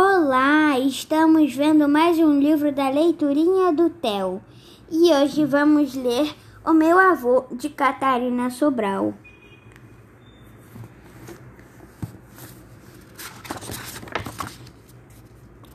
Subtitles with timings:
[0.00, 4.40] Olá, estamos vendo mais um livro da leiturinha do Theo
[4.88, 9.12] e hoje vamos ler O Meu Avô de Catarina Sobral.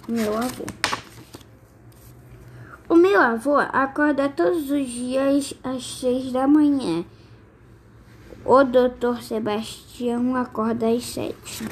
[0.07, 0.63] Meu avô.
[2.87, 7.03] O meu avô acorda todos os dias às seis da manhã.
[8.45, 11.67] O doutor Sebastião acorda às sete.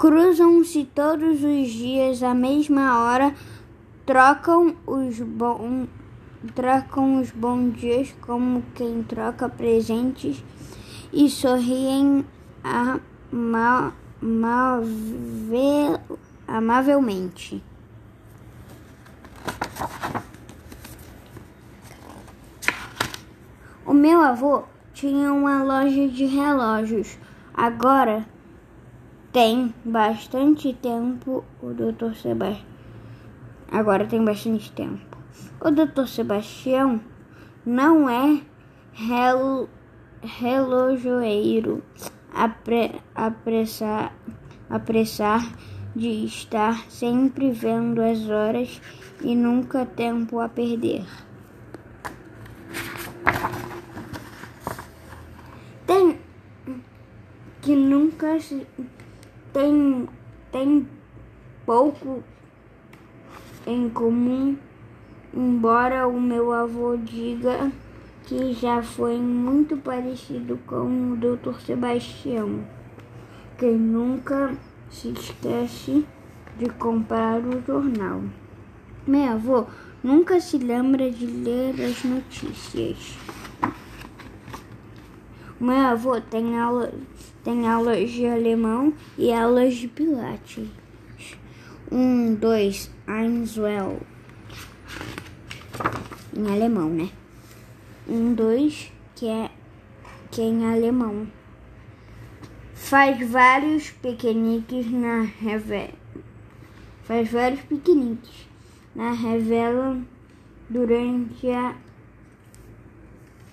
[0.00, 3.34] Cruzam-se todos os dias à mesma hora,
[4.06, 5.86] trocam os, bom,
[6.54, 10.42] trocam os bons dias como quem troca presentes
[11.12, 12.24] e sorriem
[12.64, 16.00] ama, amavel,
[16.48, 17.62] amavelmente.
[23.84, 24.62] O meu avô
[24.94, 27.18] tinha uma loja de relógios.
[27.52, 28.24] Agora
[29.32, 32.14] tem bastante tempo o Dr.
[32.14, 32.66] Sebastião.
[33.70, 35.16] Agora tem bastante tempo.
[35.60, 36.06] O Dr.
[36.06, 37.00] Sebastião
[37.64, 38.40] não é
[38.92, 39.68] rel...
[40.20, 41.82] relojoeiro
[42.34, 43.00] apre...
[43.14, 44.12] apressar...
[44.68, 45.42] apressar
[45.94, 48.80] de estar sempre vendo as horas
[49.22, 51.04] e nunca tempo a perder.
[55.86, 56.18] Tem
[57.60, 58.66] que nunca se
[59.52, 60.08] tem,
[60.50, 60.88] tem
[61.66, 62.22] pouco
[63.66, 64.56] em comum,
[65.34, 67.70] embora o meu avô diga
[68.24, 71.60] que já foi muito parecido com o Dr.
[71.60, 72.64] Sebastião,
[73.58, 74.56] que nunca
[74.88, 76.06] se esquece
[76.58, 78.22] de comprar o jornal.
[79.06, 79.66] Meu avô
[80.02, 83.16] nunca se lembra de ler as notícias.
[85.58, 86.92] Meu avô tem, aula,
[87.42, 90.68] tem aulas de alemão e aulas de pilates.
[91.90, 94.00] Um, dois, eins, well.
[96.36, 97.10] Em alemão, né?
[98.08, 99.50] Um, dois, que é,
[100.30, 101.26] que é em alemão.
[102.74, 105.94] Faz vários piqueniques na revela.
[107.04, 108.48] Faz vários piqueniques
[108.94, 110.00] na revela
[110.68, 111.74] durante a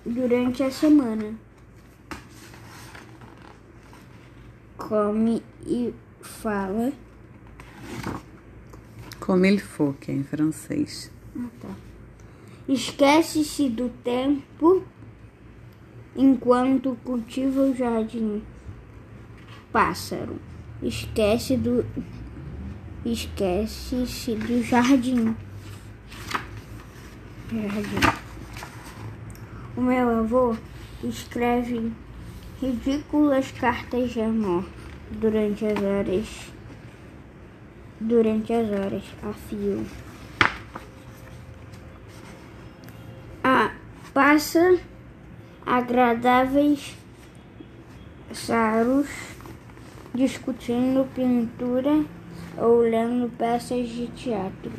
[0.04, 1.34] durante a semana.
[4.88, 6.92] Come e fala.
[9.20, 11.12] Como ele for, que é em francês.
[11.36, 11.68] Ah, tá.
[12.66, 14.82] Esquece-se do tempo
[16.16, 18.42] enquanto cultiva o jardim.
[19.70, 20.36] Pássaro.
[20.82, 21.84] Esquece do.
[23.04, 25.36] Esquece-se do jardim.
[27.52, 28.18] Jardim.
[29.76, 30.56] O meu avô
[31.04, 31.92] escreve
[32.60, 34.64] ridículas cartas de amor
[35.12, 36.58] durante as horas
[38.00, 39.84] durante as horas a fio.
[43.42, 43.72] Ah,
[44.12, 44.78] passa
[45.66, 46.96] agradáveis
[48.32, 49.08] saros
[50.14, 52.04] discutindo pintura
[52.56, 54.72] ou lendo peças de teatro.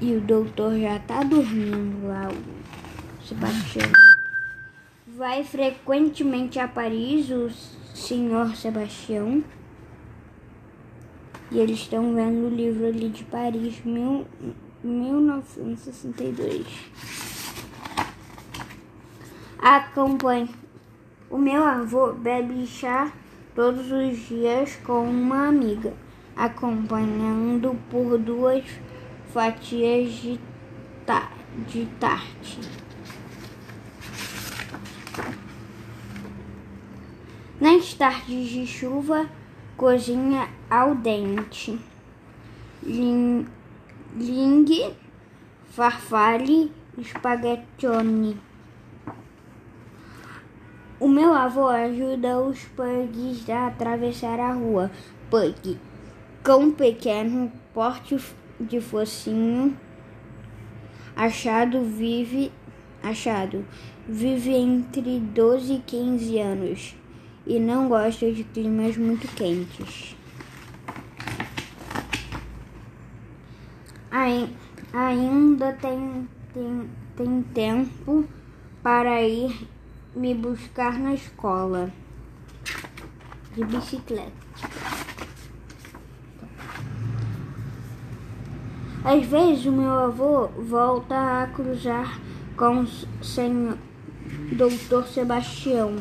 [0.00, 3.90] E o doutor já tá dormindo lá, o Sebastião.
[5.16, 7.48] Vai frequentemente a Paris o
[7.96, 9.42] senhor Sebastião.
[11.50, 14.26] E eles estão vendo o livro ali de Paris, mil,
[14.84, 16.66] 1962.
[19.58, 20.50] Acompanhe.
[21.30, 23.10] O meu avô bebe chá
[23.54, 25.94] todos os dias com uma amiga,
[26.36, 28.64] acompanhando por duas
[29.32, 30.38] fatias de,
[31.04, 31.30] ta
[31.66, 32.85] de tarte.
[37.58, 39.30] Nas tardes de chuva,
[39.78, 41.78] cozinha al dente.
[42.82, 43.46] Ling,
[44.14, 44.94] ling
[45.70, 48.36] farfalle, espaguetione.
[51.00, 54.90] O meu avô ajuda os pugs a atravessar a rua.
[55.30, 55.78] Pug,
[56.42, 58.18] cão pequeno, porte
[58.60, 59.74] de focinho,
[61.16, 62.52] achado vive
[63.02, 63.64] achado
[64.06, 66.96] vive entre 12 e 15 anos
[67.46, 70.16] e não gosta de climas muito quentes.
[74.92, 78.26] Ainda tem, tem, tem tempo
[78.82, 79.68] para ir
[80.14, 81.92] me buscar na escola
[83.54, 84.32] de bicicleta.
[89.04, 92.18] Às vezes o meu avô volta a cruzar
[92.56, 92.86] com o
[93.22, 93.76] senhor
[94.56, 95.96] Doutor Sebastião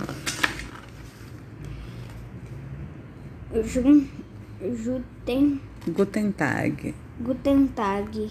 [3.63, 4.07] Jun,
[4.61, 6.93] Juten, Guten Tag.
[7.21, 8.29] Guten Tag,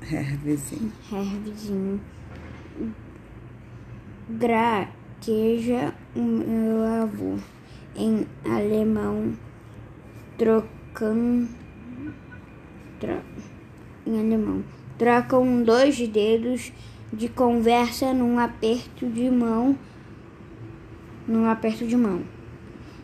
[0.00, 0.92] Hervezinho.
[1.12, 2.00] Hervezinho.
[4.28, 7.36] Graqueja o meu avô.
[7.96, 9.34] Em alemão,
[10.38, 11.46] trocam.
[12.98, 13.20] Tro,
[14.06, 14.64] em alemão,
[14.98, 16.72] trocam dois dedos
[17.12, 19.76] de conversa num aperto de mão.
[21.28, 22.22] Num aperto de mão.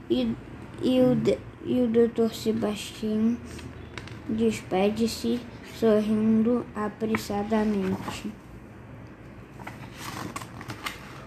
[0.09, 0.35] E,
[0.83, 2.33] e, o, d- e o Dr.
[2.33, 3.37] Sebastião
[4.29, 5.41] despede-se
[5.79, 8.33] sorrindo apressadamente.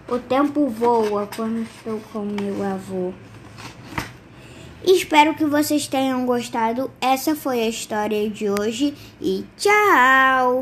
[0.07, 3.13] O tempo voa quando estou com meu avô.
[4.85, 6.91] Espero que vocês tenham gostado.
[6.99, 10.61] Essa foi a história de hoje e tchau!